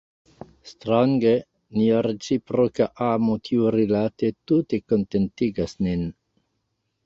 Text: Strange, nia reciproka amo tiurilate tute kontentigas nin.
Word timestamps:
Strange, 0.69 1.33
nia 1.81 1.99
reciproka 2.07 2.89
amo 3.09 3.37
tiurilate 3.49 4.33
tute 4.51 4.83
kontentigas 4.91 5.81
nin. 5.89 6.11